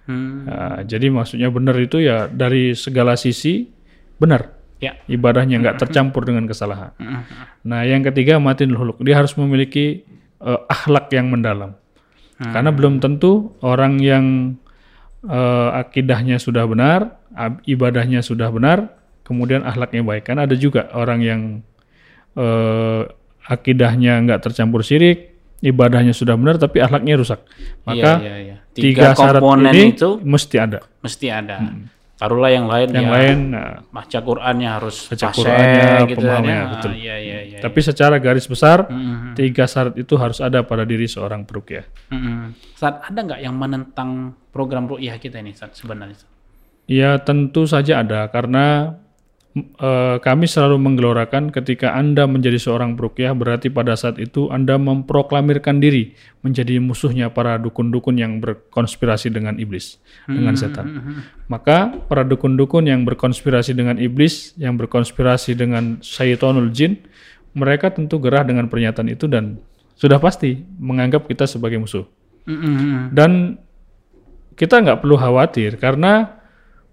Hmm. 0.09 0.49
Nah, 0.49 0.81
jadi 0.81 1.13
maksudnya 1.13 1.53
benar 1.53 1.77
itu 1.77 2.01
ya 2.01 2.25
dari 2.25 2.73
segala 2.73 3.13
sisi 3.13 3.69
benar. 4.17 4.57
Ya. 4.81 4.97
Ibadahnya 5.05 5.61
nggak 5.61 5.85
tercampur 5.85 6.25
dengan 6.25 6.49
kesalahan. 6.49 6.97
Hmm. 6.97 7.21
Nah, 7.61 7.85
yang 7.85 8.01
ketiga 8.01 8.41
matin 8.41 8.73
huluk. 8.73 8.97
Dia 9.05 9.21
harus 9.21 9.37
memiliki 9.37 10.01
eh, 10.41 10.59
akhlak 10.65 11.13
yang 11.13 11.29
mendalam. 11.29 11.77
Karena 12.39 12.71
belum 12.71 12.97
tentu 13.03 13.51
orang 13.59 13.99
yang 13.99 14.55
eh, 15.25 15.69
akidahnya 15.79 16.37
sudah 16.37 16.63
benar, 16.69 17.19
ibadahnya 17.65 18.23
sudah 18.23 18.51
benar, 18.51 18.93
kemudian 19.23 19.65
akhlaknya 19.65 20.01
baik. 20.03 20.23
Kan 20.29 20.39
ada 20.39 20.55
juga 20.55 20.87
orang 20.95 21.19
yang 21.23 21.41
eh, 22.37 23.01
akidahnya 23.49 24.21
nggak 24.25 24.41
tercampur 24.45 24.85
syirik, 24.85 25.33
ibadahnya 25.59 26.15
sudah 26.15 26.35
benar 26.39 26.55
tapi 26.61 26.79
akhlaknya 26.79 27.19
rusak. 27.19 27.41
Maka 27.83 28.21
iya, 28.23 28.35
iya. 28.39 28.55
tiga, 28.71 29.15
Tiga 29.15 29.17
syarat 29.17 29.41
komponen 29.43 29.73
ini 29.75 29.95
itu 29.95 30.09
mesti 30.23 30.55
ada. 30.59 30.79
mesti 31.03 31.27
ada. 31.27 31.57
Taruhlah 32.19 32.51
yang 32.51 32.67
lain 32.67 32.91
Yang 32.91 33.07
ya, 33.07 33.15
lain, 33.15 33.37
nah, 33.55 33.79
baca 33.95 34.19
Qur'annya 34.19 34.69
harus 34.75 35.07
Baca 35.07 35.27
Qur'annya, 35.31 35.87
gitu 36.11 36.25
kan 36.27 36.43
ya. 36.43 36.61
betul. 36.67 36.91
Iya, 36.99 37.15
iya, 37.15 37.39
iya. 37.47 37.59
tapi 37.63 37.79
secara 37.79 38.19
garis 38.19 38.43
besar 38.43 38.91
Mm-mm. 38.91 39.39
tiga 39.39 39.63
syarat 39.63 39.95
itu 39.95 40.19
harus 40.19 40.43
ada 40.43 40.59
pada 40.67 40.83
diri 40.83 41.07
seorang 41.07 41.47
perukyah. 41.47 41.87
Mm-mm. 42.11 42.59
Saat 42.75 43.07
ada 43.07 43.19
nggak 43.23 43.39
yang 43.39 43.55
menentang 43.55 44.35
program 44.51 44.91
ru'yah 44.91 45.15
kita 45.15 45.39
ini 45.39 45.55
Ustaz, 45.55 45.79
sebenarnya? 45.79 46.19
Ya 46.91 47.15
tentu 47.23 47.63
saja 47.63 48.03
ada 48.03 48.27
karena 48.27 48.99
eh, 49.57 50.17
kami 50.21 50.45
selalu 50.45 50.77
menggelorakan 50.77 51.49
ketika 51.49 51.97
Anda 51.97 52.29
menjadi 52.29 52.61
seorang 52.61 52.93
perukyah 52.93 53.33
berarti 53.33 53.73
pada 53.73 53.97
saat 53.97 54.21
itu 54.21 54.49
Anda 54.53 54.77
memproklamirkan 54.77 55.81
diri 55.81 56.13
menjadi 56.45 56.77
musuhnya 56.79 57.33
para 57.33 57.57
dukun-dukun 57.57 58.15
yang 58.15 58.39
berkonspirasi 58.39 59.33
dengan 59.33 59.59
iblis, 59.59 59.99
dengan 60.29 60.55
setan. 60.55 60.87
Maka 61.51 61.99
para 62.07 62.23
dukun-dukun 62.23 62.87
yang 62.87 63.03
berkonspirasi 63.03 63.75
dengan 63.75 63.99
iblis, 63.99 64.55
yang 64.55 64.79
berkonspirasi 64.79 65.57
dengan 65.57 65.99
syaitonul 65.99 66.71
jin, 66.71 66.95
mereka 67.51 67.91
tentu 67.91 68.21
gerah 68.21 68.47
dengan 68.47 68.71
pernyataan 68.71 69.11
itu 69.11 69.27
dan 69.27 69.59
sudah 69.99 70.15
pasti 70.15 70.63
menganggap 70.79 71.27
kita 71.27 71.43
sebagai 71.43 71.75
musuh. 71.75 72.07
Mm-mm. 72.47 73.11
Dan 73.11 73.59
kita 74.55 74.79
nggak 74.79 75.03
perlu 75.03 75.19
khawatir 75.19 75.75
karena 75.75 76.38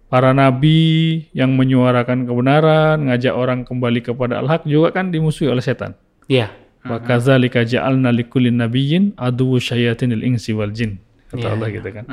para 0.06 0.30
nabi 0.30 1.26
yang 1.34 1.54
menyuarakan 1.54 2.26
kebenaran, 2.26 3.10
ngajak 3.10 3.34
orang 3.34 3.66
kembali 3.66 4.00
kepada 4.06 4.38
al-haq 4.42 4.66
juga 4.66 4.94
kan 4.94 5.10
dimusuhi 5.10 5.50
oleh 5.50 5.62
setan. 5.62 5.98
Iya. 6.30 6.50
Wa 6.86 7.02
kadzalika 7.02 7.66
ja'alna 7.66 8.14
likulli 8.14 8.54
nabiyyin 8.54 9.18
aduwwu 9.18 9.58
syayatinil 9.58 10.22
insi 10.22 10.54
wal 10.54 10.70
jin. 10.70 11.02
Kata 11.26 11.58
Allah 11.58 11.68
gitu 11.74 11.88
kan. 11.90 12.04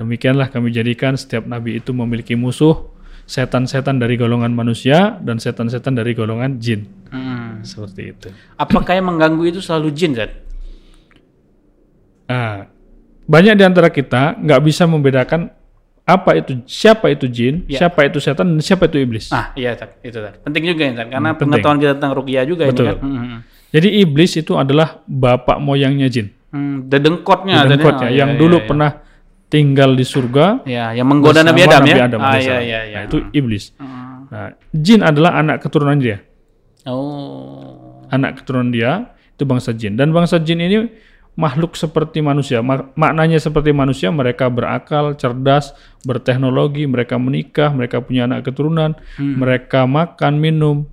Demikianlah 0.00 0.48
kami 0.48 0.72
jadikan 0.72 1.12
setiap 1.12 1.44
nabi 1.44 1.76
itu 1.76 1.92
memiliki 1.92 2.32
musuh 2.32 2.88
setan-setan 3.28 4.00
dari 4.00 4.16
golongan 4.16 4.50
manusia 4.56 5.20
dan 5.20 5.36
setan-setan 5.36 5.92
dari 5.92 6.16
golongan 6.16 6.56
jin. 6.56 6.88
Mm. 7.12 7.62
Seperti 7.62 8.02
itu. 8.16 8.28
Apakah 8.56 8.96
yang 8.96 9.12
mengganggu 9.12 9.44
itu 9.52 9.60
selalu 9.60 9.92
jin, 9.92 10.16
Ustaz? 10.16 10.32
Nah, 12.32 12.64
banyak 13.28 13.54
di 13.60 13.64
antara 13.68 13.92
kita 13.92 14.40
nggak 14.40 14.60
bisa 14.64 14.88
membedakan 14.88 15.52
apa 16.02 16.34
itu 16.34 16.58
siapa 16.66 17.06
itu 17.08 17.30
jin, 17.30 17.62
Ya. 17.70 17.86
siapa 17.86 18.02
itu 18.02 18.18
setan, 18.18 18.58
dan 18.58 18.58
siapa 18.58 18.90
itu 18.90 18.98
iblis. 18.98 19.30
Ah, 19.30 19.54
iya. 19.54 19.78
Itu. 20.02 20.18
Penting 20.42 20.62
juga, 20.66 20.82
ya. 20.82 21.06
Karena 21.06 21.30
Hmm, 21.30 21.38
pengetahuan 21.38 21.78
kita 21.78 21.92
tentang 21.94 22.12
ruqyah 22.18 22.42
juga 22.42 22.66
Betul. 22.66 22.84
ini 22.84 22.90
kan. 22.90 22.98
Mhm. 23.06 23.38
Jadi 23.72 23.88
iblis 24.02 24.32
itu 24.34 24.52
adalah 24.58 25.00
bapak 25.06 25.56
moyangnya 25.56 26.10
jin, 26.10 26.28
Hmm, 26.50 26.90
dedengkotnya, 26.90 27.64
ya. 27.64 27.70
dengkotnya 27.70 28.08
Oh, 28.10 28.18
yang 28.18 28.30
iya, 28.34 28.40
dulu 28.40 28.56
iya, 28.60 28.66
pernah 28.66 28.90
tinggal 29.48 29.90
di 29.94 30.04
surga. 30.04 30.66
Ya, 30.66 30.92
yang 30.92 31.06
menggoda 31.06 31.40
Nabi 31.40 31.60
Adam 31.62 31.82
ya. 31.86 31.94
Adam 32.04 32.20
ah, 32.20 32.36
iya, 32.36 32.56
iya, 32.58 32.80
iya. 32.84 32.96
Nah, 32.98 33.02
itu 33.06 33.16
iblis. 33.32 33.72
Hmm. 33.78 34.26
Nah, 34.28 34.48
jin 34.72 35.00
adalah 35.00 35.38
anak 35.38 35.62
keturunan 35.62 35.96
dia, 35.96 36.18
Oh. 36.82 38.04
anak 38.08 38.42
keturunan 38.42 38.68
dia 38.68 39.12
itu 39.32 39.44
bangsa 39.44 39.70
jin. 39.72 39.94
Dan 39.94 40.10
bangsa 40.10 40.36
jin 40.36 40.58
ini 40.58 40.76
makhluk 41.32 41.72
seperti 41.80 42.20
manusia, 42.20 42.60
Mak- 42.60 42.92
maknanya 42.92 43.40
seperti 43.40 43.72
manusia. 43.72 44.12
Mereka 44.12 44.52
berakal, 44.52 45.16
cerdas, 45.16 45.72
berteknologi, 46.04 46.84
mereka 46.84 47.16
menikah, 47.16 47.72
mereka 47.72 48.04
punya 48.04 48.28
anak 48.28 48.44
keturunan, 48.44 48.92
Hmm. 49.16 49.40
mereka 49.40 49.88
makan, 49.88 50.36
minum, 50.36 50.84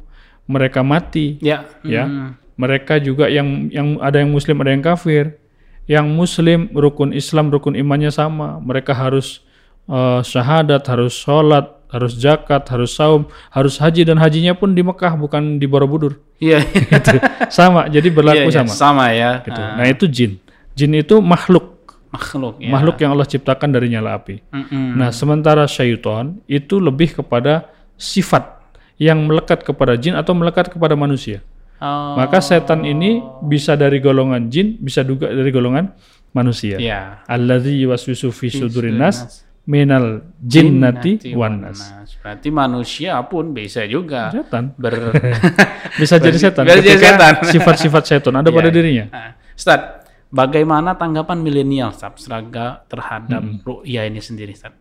mereka 0.48 0.80
mati. 0.80 1.36
Ya. 1.44 1.68
ya. 1.84 2.08
Hmm. 2.08 2.40
Mereka 2.60 3.00
juga 3.00 3.28
yang 3.32 3.72
yang 3.72 4.00
ada 4.04 4.20
yang 4.20 4.32
muslim, 4.32 4.60
ada 4.60 4.72
yang 4.72 4.84
kafir. 4.84 5.40
Yang 5.90 6.06
muslim 6.12 6.60
rukun 6.76 7.16
Islam, 7.16 7.50
rukun 7.50 7.74
imannya 7.74 8.12
sama. 8.12 8.60
Mereka 8.60 8.92
harus 8.96 9.42
eh, 9.90 10.22
syahadat, 10.22 10.86
harus 10.86 11.18
sholat, 11.18 11.79
harus 11.90 12.14
zakat, 12.16 12.64
harus 12.70 12.94
saum, 12.94 13.26
harus 13.50 13.82
haji 13.82 14.06
dan 14.06 14.22
hajinya 14.22 14.54
pun 14.54 14.78
di 14.78 14.86
Mekah 14.86 15.18
bukan 15.18 15.58
di 15.58 15.66
Borobudur. 15.66 16.22
Iya. 16.38 16.62
Gitu. 16.94 17.18
sama, 17.50 17.90
jadi 17.90 18.08
berlaku 18.14 18.48
Iya, 18.48 18.54
iya, 18.54 18.58
sama. 18.62 18.72
Sama 18.72 19.06
ya. 19.10 19.32
Gitu. 19.42 19.58
Ah, 19.60 19.76
Nah 19.82 19.86
itu 19.90 20.06
jin. 20.06 20.38
Jin 20.78 20.94
itu 20.96 21.18
makhluk, 21.20 21.98
makhluk 22.14 22.56
ya. 22.62 22.72
makhluk 22.72 22.96
yang 23.02 23.12
Allah 23.18 23.28
ciptakan 23.28 23.70
dari 23.74 23.92
nyala 23.92 24.16
api. 24.16 24.40
Mm-mm. 24.54 24.96
Nah 24.96 25.10
sementara 25.12 25.68
syaitan 25.68 26.40
itu 26.48 26.80
lebih 26.80 27.20
kepada 27.20 27.68
sifat 28.00 28.62
yang 29.02 29.28
melekat 29.28 29.66
kepada 29.66 30.00
jin 30.00 30.16
atau 30.16 30.32
melekat 30.38 30.72
kepada 30.72 30.96
manusia. 30.96 31.44
Oh. 31.80 32.16
Maka 32.20 32.44
setan 32.44 32.84
ini 32.84 33.24
bisa 33.44 33.76
dari 33.80 34.04
golongan 34.04 34.52
jin, 34.52 34.76
bisa 34.80 35.04
juga 35.04 35.32
dari 35.32 35.48
golongan 35.52 35.92
manusia. 36.36 36.76
ya. 36.78 37.24
Alladzi 37.26 37.80
yuwaswisu 37.82 38.30
fi 38.36 38.52
sudurin 38.52 39.00
nas 39.00 39.48
minal 39.70 40.26
jinnati 40.42 41.22
wan 41.38 41.62
nas. 41.62 41.78
Berarti 42.20 42.50
manusia 42.50 43.22
pun 43.22 43.54
bisa 43.54 43.86
juga 43.86 44.34
Setan 44.34 44.74
ber 44.74 45.14
bisa 46.02 46.18
jadi 46.18 46.38
setan. 46.42 46.66
bisa 46.66 46.82
jadi 46.82 46.98
setan. 46.98 47.34
Sifat-sifat 47.46 48.04
setan 48.04 48.34
ada 48.34 48.50
pada 48.50 48.68
Iya, 48.68 48.74
dirinya. 48.74 49.06
Nah, 49.14 49.30
Ustaz, 49.54 50.10
bagaimana 50.28 50.98
tanggapan 50.98 51.38
milenial 51.40 51.94
Ustaz 51.94 52.18
Seraga 52.18 52.82
terhadap 52.90 53.46
Hmm. 53.46 53.62
ru'yah 53.62 54.10
ini 54.10 54.18
sendiri 54.20 54.58
Ustaz? 54.58 54.74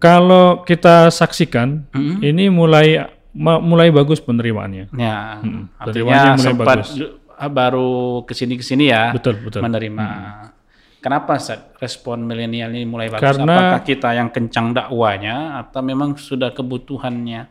Kalau 0.00 0.66
kita 0.66 1.12
saksikan, 1.12 1.86
Mm-mm. 1.94 2.18
ini 2.20 2.50
mulai 2.50 3.06
mulai 3.36 3.88
bagus 3.88 4.18
penerimaannya. 4.18 4.90
Ya, 4.92 5.38
penerimaannya 5.78 5.78
artinya 5.78 6.18
mulai 6.34 6.42
sempat 6.42 6.66
bagus. 6.66 6.90
baru 7.42 7.90
ke 8.22 8.32
sini 8.32 8.54
ke 8.54 8.62
sini 8.62 8.86
ya 8.86 9.10
Betul, 9.10 9.38
betul. 9.40 9.62
menerima. 9.62 10.06
Kenapa 11.02 11.34
Ustaz 11.34 11.58
respon 11.82 12.22
milenial 12.22 12.70
ini 12.70 12.86
mulai 12.86 13.10
bagus? 13.10 13.26
Karena- 13.26 13.74
Apakah 13.74 13.82
kita 13.82 14.14
yang 14.14 14.30
kencang 14.30 14.70
dakwanya 14.70 15.58
atau 15.58 15.82
memang 15.82 16.14
sudah 16.14 16.54
kebutuhannya? 16.54 17.50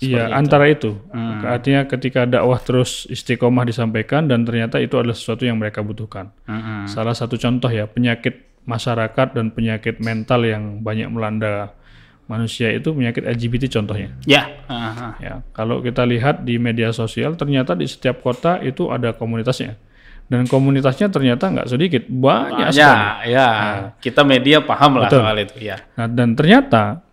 Iya, 0.00 0.32
antara 0.32 0.66
itu. 0.66 0.96
Artinya 1.44 1.86
ketika 1.86 2.24
dakwah 2.24 2.58
terus 2.58 3.04
istiqomah 3.06 3.62
disampaikan 3.62 4.26
dan 4.26 4.42
ternyata 4.42 4.80
itu 4.80 4.96
adalah 4.96 5.14
sesuatu 5.14 5.44
yang 5.44 5.60
mereka 5.60 5.84
butuhkan. 5.84 6.32
Mm-mm. 6.48 6.90
Salah 6.90 7.14
satu 7.14 7.36
contoh 7.36 7.68
ya 7.70 7.84
penyakit 7.86 8.64
masyarakat 8.64 9.36
dan 9.36 9.52
penyakit 9.52 10.00
mental 10.00 10.42
yang 10.48 10.80
banyak 10.80 11.06
melanda 11.12 11.76
manusia 12.24 12.72
itu 12.72 12.90
penyakit 12.90 13.22
LGBT 13.22 13.68
contohnya. 13.70 14.08
Ya, 14.24 14.48
aha. 14.66 15.20
Ya, 15.20 15.34
kalau 15.52 15.84
kita 15.84 16.08
lihat 16.08 16.42
di 16.48 16.56
media 16.56 16.88
sosial 16.90 17.36
ternyata 17.36 17.76
di 17.76 17.84
setiap 17.84 18.24
kota 18.24 18.56
itu 18.64 18.88
ada 18.88 19.12
komunitasnya 19.12 19.76
dan 20.24 20.44
komunitasnya 20.44 21.08
ternyata 21.08 21.46
nggak 21.46 21.68
sedikit 21.68 22.02
banyak 22.06 22.72
sekali. 22.72 22.80
ya, 22.80 22.96
ya. 23.26 23.48
Kita 23.96 24.22
media 24.22 24.60
paham 24.60 24.96
lah 24.96 25.06
Betul. 25.06 25.20
soal 25.20 25.36
itu 25.38 25.56
ya. 25.60 25.76
Nah, 25.94 26.06
dan 26.06 26.32
ternyata 26.32 27.04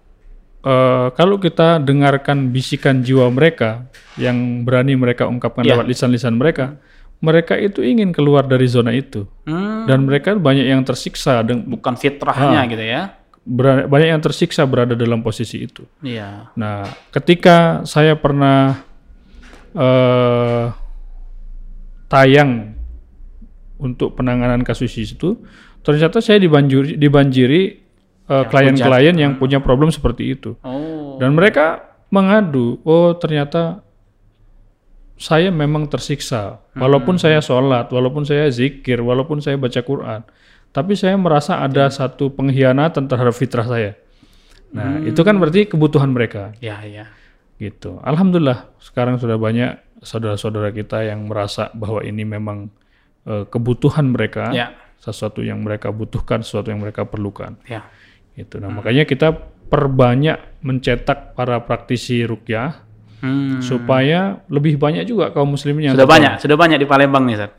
eh, 0.62 1.08
kalau 1.12 1.36
kita 1.36 1.78
dengarkan 1.78 2.50
bisikan 2.50 3.02
jiwa 3.02 3.28
mereka 3.28 3.90
yang 4.16 4.62
berani 4.62 4.94
mereka 4.94 5.26
ungkapkan 5.26 5.62
Ya. 5.62 5.74
lewat 5.74 5.90
lisan-lisan 5.90 6.34
mereka, 6.34 6.78
mereka 7.20 7.54
itu 7.54 7.82
ingin 7.82 8.10
keluar 8.10 8.46
dari 8.46 8.66
zona 8.66 8.90
itu 8.92 9.26
Hmm, 9.44 9.86
dan 9.86 10.06
mereka 10.06 10.34
banyak 10.34 10.66
yang 10.66 10.82
tersiksa 10.82 11.42
dan 11.42 11.62
bukan 11.64 11.94
Ah. 11.94 12.00
fitrahnya 12.00 12.62
gitu 12.68 12.82
ya. 12.84 13.02
Ber- 13.42 13.90
banyak 13.90 14.08
yang 14.08 14.22
tersiksa 14.22 14.62
berada 14.64 14.94
dalam 14.94 15.20
posisi 15.20 15.66
itu. 15.66 15.82
Iya. 16.00 16.54
Nah, 16.54 16.86
ketika 17.10 17.82
saya 17.84 18.14
pernah 18.14 18.86
eh, 19.72 20.66
tayang 22.06 22.76
untuk 23.82 24.14
penanganan 24.14 24.62
kasus 24.62 24.94
itu, 25.02 25.42
ternyata 25.82 26.22
saya 26.22 26.38
dibanjiri, 26.38 26.96
dibanjiri 27.02 27.62
eh, 28.30 28.46
klien-klien 28.48 29.18
yang 29.18 29.42
punya 29.42 29.58
problem 29.58 29.90
seperti 29.90 30.38
itu. 30.38 30.54
Oh. 30.62 31.18
Dan 31.18 31.34
mereka 31.34 31.98
mengadu, 32.14 32.78
oh 32.86 33.18
ternyata 33.18 33.82
saya 35.22 35.54
memang 35.54 35.86
tersiksa, 35.86 36.62
walaupun 36.74 37.18
saya 37.18 37.42
sholat, 37.42 37.90
walaupun 37.94 38.26
saya 38.26 38.50
zikir, 38.50 39.02
walaupun 39.06 39.38
saya 39.38 39.54
baca 39.58 39.82
Quran, 39.82 40.22
tapi 40.74 40.98
saya 40.98 41.14
merasa 41.14 41.62
ada 41.62 41.90
satu 41.94 42.34
pengkhianatan 42.34 43.06
terhadap 43.06 43.38
fitrah 43.38 43.68
saya. 43.70 43.94
Nah, 44.72 45.04
itu 45.04 45.20
kan 45.22 45.36
berarti 45.36 45.68
kebutuhan 45.68 46.10
mereka, 46.10 46.56
Ya, 46.64 46.80
ya. 46.88 47.12
gitu. 47.62 48.02
Alhamdulillah, 48.02 48.72
sekarang 48.82 49.20
sudah 49.22 49.38
banyak 49.38 49.78
saudara-saudara 50.02 50.74
kita 50.74 51.06
yang 51.06 51.30
merasa 51.30 51.70
bahwa 51.78 52.02
ini 52.02 52.26
memang 52.26 52.74
eh, 53.24 53.44
kebutuhan 53.46 54.10
mereka, 54.10 54.50
Ya. 54.50 54.74
sesuatu 54.98 55.42
yang 55.42 55.62
mereka 55.62 55.90
butuhkan, 55.90 56.42
sesuatu 56.42 56.70
yang 56.70 56.80
mereka 56.80 57.04
perlukan. 57.04 57.58
Ya. 57.66 57.86
Gitu. 58.34 58.58
Nah, 58.58 58.70
makanya 58.70 59.04
kita 59.04 59.34
perbanyak 59.68 60.62
mencetak 60.62 61.34
para 61.34 61.60
praktisi 61.60 62.22
rukyah 62.22 62.88
Hmm. 63.22 63.62
supaya 63.62 64.42
lebih 64.50 64.76
banyak 64.76 65.06
juga 65.06 65.30
kaum 65.30 65.54
muslimin 65.54 65.90
yang 65.90 65.94
Sudah 65.94 66.10
banyak, 66.10 66.42
sudah 66.42 66.58
banyak 66.58 66.82
di 66.82 66.88
Palembang 66.90 67.30
nih, 67.30 67.38
Ustaz. 67.38 67.52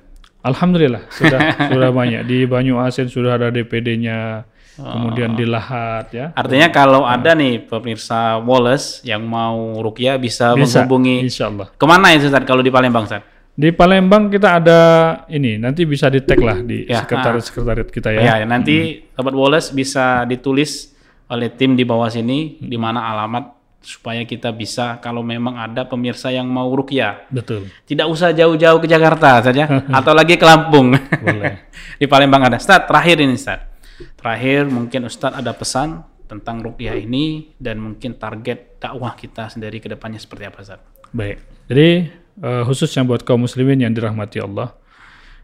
Alhamdulillah 0.43 1.07
sudah 1.09 1.39
sudah 1.71 1.91
banyak 1.95 2.27
di 2.27 2.51
Banyu 2.51 2.83
Asin 2.83 3.07
sudah 3.07 3.39
ada 3.39 3.47
DPD-nya, 3.49 4.43
kemudian 4.75 5.39
di 5.39 5.47
Lahat 5.47 6.11
ya. 6.11 6.35
Artinya 6.35 6.67
kalau 6.69 7.07
ada 7.07 7.39
nih 7.39 7.63
pemirsa 7.63 8.43
Wallace 8.43 9.07
yang 9.07 9.23
mau 9.23 9.79
rukyah 9.79 10.19
bisa, 10.19 10.51
Bisa, 10.59 10.83
menghubungi 10.83 11.23
insya 11.23 11.47
Allah. 11.47 11.71
ke 11.71 11.87
mana 11.87 12.11
itu 12.11 12.27
Ustaz 12.27 12.43
kalau 12.43 12.59
di 12.59 12.75
Palembang 12.75 13.07
Ustaz? 13.07 13.23
Di 13.53 13.69
Palembang 13.69 14.33
kita 14.33 14.57
ada 14.57 14.81
ini 15.29 15.61
nanti 15.61 15.85
bisa 15.85 16.09
di 16.09 16.25
tag 16.25 16.41
lah 16.41 16.65
di 16.65 16.89
Ya, 16.89 17.05
sekretariat 17.05 17.45
sekretariat 17.45 17.89
kita 17.93 18.09
ya. 18.09 18.41
Ya, 18.41 18.49
nanti 18.49 19.05
Sobat 19.13 19.37
Wallace 19.37 19.77
bisa 19.77 20.25
ditulis 20.25 20.97
oleh 21.29 21.53
tim 21.53 21.77
di 21.77 21.85
bawah 21.85 22.09
sini 22.09 22.57
di 22.61 22.81
mana 22.81 23.13
alamat 23.13 23.61
supaya 23.83 24.23
kita 24.25 24.55
bisa 24.55 25.03
kalau 25.03 25.21
memang 25.21 25.59
ada 25.59 25.85
pemirsa 25.85 26.33
yang 26.33 26.49
mau 26.49 26.71
rukyah. 26.73 27.29
Betul. 27.29 27.69
Tidak 27.85 28.07
usah 28.09 28.33
jauh-jauh 28.33 28.81
ke 28.81 28.89
Jakarta 28.89 29.45
saja 29.45 29.69
atau 30.01 30.13
lagi 30.17 30.41
ke 30.41 30.47
Lampung. 30.49 30.97
Boleh. 31.21 31.69
di 32.01 32.07
Palembang 32.09 32.49
ada. 32.49 32.57
Ustaz, 32.57 32.89
terakhir 32.89 33.21
ini 33.21 33.37
Ustaz. 33.37 33.69
Terakhir 34.17 34.71
mungkin 34.71 35.05
Ustaz 35.05 35.35
ada 35.35 35.53
pesan 35.53 36.09
tentang 36.25 36.65
rukyah 36.65 36.97
ini 36.97 37.53
dan 37.61 37.77
mungkin 37.77 38.17
target 38.17 38.81
dakwah 38.81 39.13
kita 39.13 39.53
sendiri 39.53 39.77
ke 39.83 39.93
depannya 39.93 40.17
seperti 40.17 40.49
apa 40.49 40.65
Ustaz? 40.65 40.81
Baik. 41.13 41.45
Jadi 41.69 42.22
eh, 42.41 42.63
khususnya 42.65 43.05
buat 43.05 43.27
kaum 43.27 43.45
muslimin 43.45 43.85
yang 43.85 43.93
dirahmati 43.93 44.41
Allah, 44.41 44.73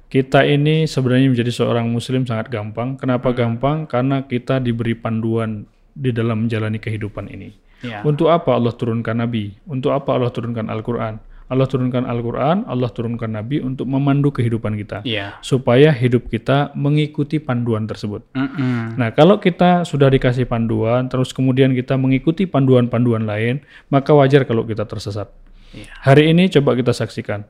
kita 0.09 0.41
ini 0.49 0.89
sebenarnya 0.89 1.29
menjadi 1.29 1.53
seorang 1.53 1.85
muslim 1.93 2.25
sangat 2.25 2.49
gampang. 2.49 2.97
Kenapa 2.97 3.37
gampang? 3.37 3.85
Karena 3.85 4.25
kita 4.25 4.57
diberi 4.57 4.97
panduan 4.97 5.69
di 5.93 6.15
dalam 6.17 6.49
menjalani 6.49 6.81
kehidupan 6.81 7.29
ini. 7.29 7.53
Ya. 7.85 8.01
Untuk 8.03 8.33
apa 8.33 8.57
Allah 8.57 8.73
turunkan 8.73 9.21
nabi? 9.21 9.55
Untuk 9.69 9.93
apa 9.93 10.17
Allah 10.17 10.33
turunkan 10.33 10.67
Al-Qur'an? 10.73 11.21
Allah 11.49 11.65
turunkan 11.65 12.05
Al-Qur'an, 12.05 12.69
Allah 12.69 12.93
turunkan 12.93 13.33
nabi 13.33 13.65
untuk 13.65 13.89
memandu 13.89 14.29
kehidupan 14.29 14.77
kita. 14.77 15.01
Iya. 15.09 15.41
Supaya 15.41 15.89
hidup 15.97 16.29
kita 16.29 16.77
mengikuti 16.77 17.41
panduan 17.41 17.89
tersebut. 17.89 18.21
Mm-mm. 18.37 19.01
Nah, 19.01 19.17
kalau 19.17 19.41
kita 19.41 19.89
sudah 19.89 20.13
dikasih 20.13 20.45
panduan, 20.45 21.09
terus 21.09 21.33
kemudian 21.33 21.73
kita 21.73 21.97
mengikuti 21.97 22.45
panduan-panduan 22.45 23.25
lain, 23.25 23.65
maka 23.89 24.13
wajar 24.13 24.45
kalau 24.45 24.69
kita 24.69 24.85
tersesat. 24.85 25.33
Iya. 25.71 25.89
Hari 26.03 26.31
ini 26.31 26.49
coba 26.51 26.73
kita 26.73 26.93
saksikan. 26.93 27.45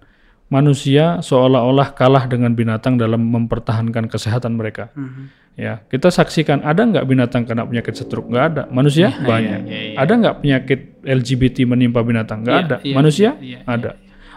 Manusia 0.48 1.20
seolah-olah 1.20 1.92
kalah 1.92 2.24
dengan 2.24 2.56
binatang 2.56 2.96
dalam 2.96 3.20
mempertahankan 3.20 4.08
kesehatan 4.08 4.56
mereka. 4.56 4.88
Mhm. 4.96 5.24
Ya, 5.58 5.82
kita 5.84 6.08
saksikan 6.08 6.62
ada 6.62 6.86
nggak 6.86 7.04
binatang 7.04 7.42
kena 7.44 7.66
penyakit 7.66 7.92
stroke? 7.92 8.30
Nggak 8.30 8.44
ada. 8.46 8.62
Manusia 8.70 9.10
banyak. 9.12 9.60
iya, 9.66 9.80
iya. 9.92 9.96
Ada 9.98 10.12
nggak 10.14 10.36
penyakit 10.40 10.80
LGBT 11.02 11.66
menimpa 11.66 12.00
binatang? 12.00 12.40
Nggak 12.40 12.54
Iya, 12.54 12.64
ada. 12.64 12.76
iya, 12.80 12.94
Manusia 12.94 13.30
iya, 13.36 13.58
iya, 13.58 13.60
ada. 13.66 13.90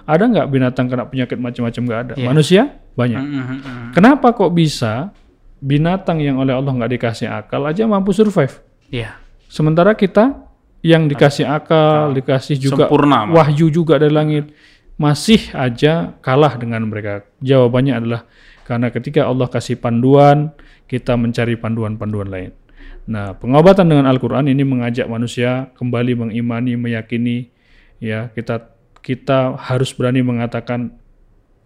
Ada 0.04 0.24
nggak 0.28 0.48
binatang 0.50 0.86
kena 0.90 1.06
penyakit 1.06 1.38
macam-macam? 1.38 1.82
Nggak 1.86 2.02
ada. 2.02 2.14
Iya. 2.18 2.26
Manusia 2.28 2.62
banyak. 2.92 3.22
Mhm. 3.22 3.58
Kenapa 3.94 4.28
kok 4.34 4.52
bisa 4.52 5.14
binatang 5.62 6.20
yang 6.20 6.42
oleh 6.42 6.52
Allah 6.52 6.74
nggak 6.74 6.92
dikasih 6.92 7.30
akal 7.30 7.64
aja 7.64 7.86
mampu 7.86 8.12
survive? 8.12 8.58
Iya. 8.90 9.16
Sementara 9.46 9.94
kita 9.94 10.51
yang 10.82 11.06
dikasih 11.06 11.46
akal, 11.46 12.14
dikasih 12.14 12.58
juga 12.58 12.90
Sempurna, 12.90 13.30
wahyu 13.30 13.70
juga 13.70 14.02
dari 14.02 14.14
langit, 14.14 14.50
masih 14.98 15.54
aja 15.54 16.18
kalah 16.22 16.58
dengan 16.58 16.86
mereka. 16.90 17.26
Jawabannya 17.42 17.94
adalah 17.98 18.22
karena 18.66 18.90
ketika 18.90 19.26
Allah 19.30 19.48
kasih 19.50 19.78
panduan, 19.78 20.54
kita 20.90 21.18
mencari 21.18 21.58
panduan-panduan 21.58 22.30
lain. 22.30 22.52
Nah, 23.10 23.34
pengobatan 23.34 23.90
dengan 23.90 24.06
Al-Qur'an 24.06 24.46
ini 24.46 24.62
mengajak 24.62 25.10
manusia 25.10 25.74
kembali 25.78 26.28
mengimani, 26.28 26.78
meyakini 26.78 27.50
ya, 27.98 28.30
kita 28.34 28.74
kita 29.02 29.58
harus 29.58 29.90
berani 29.98 30.22
mengatakan 30.22 30.94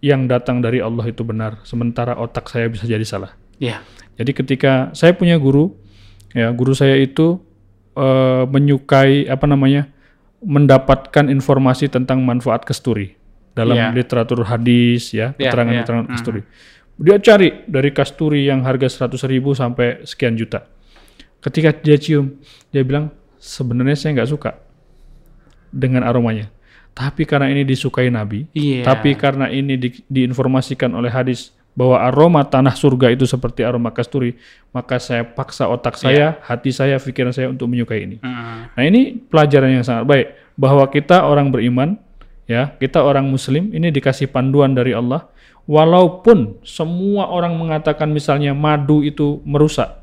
yang 0.00 0.24
datang 0.28 0.64
dari 0.64 0.80
Allah 0.80 1.04
itu 1.08 1.24
benar, 1.24 1.60
sementara 1.68 2.16
otak 2.16 2.48
saya 2.48 2.68
bisa 2.68 2.88
jadi 2.88 3.04
salah. 3.04 3.36
Iya. 3.60 3.80
Jadi 4.16 4.32
ketika 4.32 4.92
saya 4.96 5.12
punya 5.12 5.36
guru, 5.36 5.76
ya 6.32 6.48
guru 6.52 6.72
saya 6.72 6.96
itu 6.96 7.40
eh, 7.96 8.44
menyukai 8.46 9.24
apa 9.26 9.44
namanya 9.44 9.88
mendapatkan 10.38 11.26
informasi 11.26 11.88
tentang 11.88 12.20
manfaat 12.20 12.62
kasturi 12.62 13.16
dalam 13.50 13.72
Iya. 13.74 13.88
literatur 13.90 14.44
hadis 14.44 15.10
ya 15.10 15.32
Iya, 15.34 15.48
keterangan-keterangan 15.48 16.06
iya. 16.06 16.12
kasturi. 16.12 16.40
Dia 16.96 17.16
cari 17.18 17.48
dari 17.64 17.90
kasturi 17.90 18.44
yang 18.44 18.60
harga 18.60 18.88
100.000 18.88 19.24
ribu 19.26 19.52
sampai 19.52 20.04
sekian 20.04 20.36
juta. 20.36 20.68
Ketika 21.40 21.72
dia 21.72 21.96
cium, 21.96 22.36
dia 22.68 22.84
bilang 22.84 23.08
sebenarnya 23.36 23.96
saya 23.96 24.12
nggak 24.12 24.28
suka 24.28 24.50
dengan 25.68 26.04
aromanya. 26.04 26.52
Tapi 26.92 27.24
karena 27.24 27.48
ini 27.48 27.64
disukai 27.64 28.08
Nabi, 28.08 28.48
Iya. 28.52 28.84
tapi 28.84 29.12
karena 29.12 29.48
ini 29.48 29.76
di- 29.76 30.04
diinformasikan 30.06 30.92
oleh 30.92 31.08
hadis 31.08 31.52
bahwa 31.76 32.00
aroma 32.00 32.40
tanah 32.40 32.72
surga 32.72 33.12
itu 33.12 33.28
seperti 33.28 33.60
aroma 33.60 33.92
kasturi, 33.92 34.40
maka 34.72 34.96
saya 34.96 35.28
paksa 35.28 35.68
otak 35.68 36.00
saya, 36.00 36.40
hati 36.40 36.72
saya, 36.72 36.96
pikiran 36.96 37.36
saya 37.36 37.52
untuk 37.52 37.68
menyukai 37.68 38.08
ini. 38.08 38.16
Mhm. 38.24 38.56
Nah 38.72 38.82
ini 38.82 39.20
pelajaran 39.28 39.76
yang 39.76 39.84
sangat 39.84 40.08
baik 40.08 40.26
bahwa 40.56 40.88
kita 40.88 41.28
orang 41.28 41.52
beriman, 41.52 42.00
ya 42.48 42.72
kita 42.80 43.04
orang 43.04 43.28
Muslim 43.28 43.76
ini 43.76 43.92
dikasih 43.92 44.32
panduan 44.32 44.72
dari 44.72 44.96
Allah. 44.96 45.28
Walaupun 45.66 46.62
semua 46.62 47.26
orang 47.28 47.52
mengatakan 47.58 48.06
misalnya 48.08 48.54
madu 48.54 49.02
itu 49.02 49.42
merusak, 49.42 49.98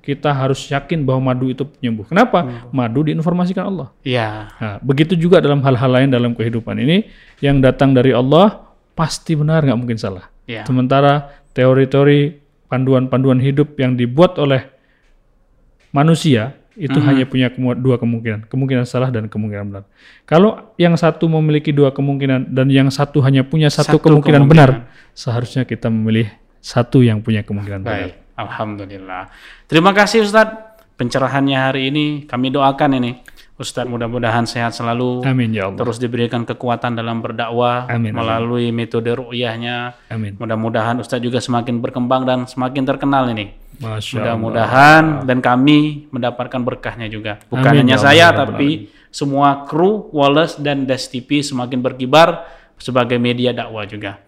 kita 0.00 0.32
harus 0.32 0.64
yakin 0.72 1.04
bahwa 1.04 1.30
madu 1.30 1.52
itu 1.52 1.68
penyembuh. 1.68 2.08
Kenapa? 2.08 2.64
Madu 2.72 3.04
diinformasikan 3.04 3.68
Allah. 3.68 3.92
Iya. 4.02 4.48
Nah, 4.56 4.76
begitu 4.80 5.12
juga 5.14 5.38
dalam 5.44 5.60
hal-hal 5.60 5.90
lain 5.92 6.08
dalam 6.08 6.32
kehidupan 6.32 6.80
ini 6.80 7.12
yang 7.44 7.60
datang 7.60 7.92
dari 7.92 8.16
Allah 8.16 8.72
pasti 8.96 9.36
benar 9.36 9.60
nggak 9.60 9.78
mungkin 9.78 10.00
salah. 10.00 10.31
Iya. 10.44 10.66
Sementara 10.66 11.30
teori-teori 11.52 12.40
panduan-panduan 12.66 13.38
hidup 13.38 13.76
yang 13.76 13.94
dibuat 13.94 14.40
oleh 14.40 14.64
manusia 15.92 16.56
itu 16.72 16.96
Mhm. 16.96 17.04
hanya 17.04 17.24
punya 17.28 17.48
kemu- 17.52 17.76
dua 17.76 18.00
kemungkinan, 18.00 18.48
kemungkinan 18.48 18.88
salah 18.88 19.12
dan 19.12 19.28
kemungkinan 19.28 19.64
benar. 19.68 19.84
Kalau 20.24 20.72
yang 20.80 20.96
satu 20.96 21.28
memiliki 21.28 21.68
dua 21.68 21.92
kemungkinan 21.92 22.48
dan 22.48 22.72
yang 22.72 22.88
satu 22.88 23.20
hanya 23.20 23.44
punya 23.44 23.68
satu, 23.68 24.00
Satu 24.00 24.08
kemungkinan, 24.08 24.48
kemungkinan. 24.48 24.88
benar, 24.88 24.88
seharusnya 25.12 25.68
kita 25.68 25.92
memilih 25.92 26.32
satu 26.64 27.04
yang 27.04 27.20
punya 27.20 27.44
kemungkinan 27.44 27.84
benar. 27.84 28.08
Baik, 28.08 28.14
alhamdulillah. 28.40 29.28
Terima 29.68 29.92
kasih 29.92 30.24
Ustadz 30.24 30.72
pencerahannya 30.96 31.58
hari 31.60 31.92
ini. 31.92 32.24
Kami 32.24 32.48
doakan 32.48 33.04
ini 33.04 33.20
Ustadz 33.62 33.86
mudah-mudahan 33.86 34.42
sehat 34.42 34.74
selalu. 34.74 35.22
Amin 35.22 35.54
ya 35.54 35.70
Allah. 35.70 35.78
Terus 35.78 36.02
diberikan 36.02 36.42
kekuatan 36.42 36.98
dalam 36.98 37.22
berdakwah 37.22 37.86
Amin, 37.86 38.10
amin. 38.10 38.18
melalui 38.18 38.66
metode 38.74 39.14
ru'yahnya. 39.14 39.94
Amin. 40.10 40.34
Mudah-mudahan 40.34 40.98
Ustadz 40.98 41.22
juga 41.22 41.38
semakin 41.38 41.78
berkembang 41.78 42.26
dan 42.26 42.50
semakin 42.50 42.82
terkenal 42.82 43.30
ini. 43.30 43.54
Allah. 43.78 44.02
Mudah-mudahan 44.02 45.02
dan 45.22 45.38
kami 45.38 46.10
mendapatkan 46.10 46.60
berkahnya 46.60 47.06
juga. 47.06 47.38
Bukan 47.46 47.70
Amin, 47.70 47.86
hanya 47.86 47.94
ya 47.94 47.98
Allah, 48.02 48.06
saya 48.10 48.26
ya 48.26 48.28
tapi 48.34 48.70
semua 49.14 49.62
kru 49.70 50.10
Wallace 50.10 50.58
dan 50.58 50.82
Des 50.82 51.06
TV 51.06 51.46
semakin 51.46 51.78
berkibar 51.78 52.50
sebagai 52.82 53.22
media 53.22 53.54
dakwah 53.54 53.86
juga. 53.86 54.18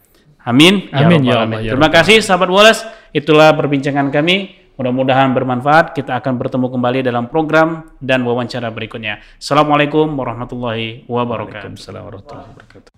Amin. 0.44 0.86
Amin, 0.92 1.24
Rabbal 1.24 1.26
ya. 1.26 1.34
Allah, 1.42 1.60
ya 1.60 1.70
Terima 1.74 1.90
kasih 1.90 2.22
sahabat 2.22 2.48
Wallace. 2.52 2.86
Itulah 3.10 3.50
perbincangan 3.58 4.12
kami. 4.14 4.63
Mudah-mudahan 4.74 5.30
bermanfaat. 5.30 5.94
Kita 5.94 6.18
akan 6.18 6.34
bertemu 6.34 6.66
kembali 6.66 7.06
dalam 7.06 7.30
program 7.30 7.94
dan 8.02 8.26
wawancara 8.26 8.74
berikutnya. 8.74 9.22
Assalamualaikum 9.38 10.10
warahmatullahi 10.18 11.06
wabarakatuh. 11.06 11.78
Waalaikumsalam 11.78 12.02
warahmatullahi 12.02 12.50
wabarakatuh. 12.50 12.90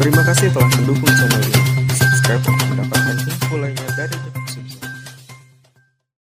Terima 0.00 0.20
kasih 0.24 0.48
telah 0.52 0.68
mendukung 0.80 1.12
channel 1.12 1.40
ini. 1.48 1.60
Subscribe 1.96 2.44
untuk 2.44 2.66
mendapatkan 2.72 3.16
info 3.24 3.56
lainnya 3.56 3.88
dari 3.96 4.33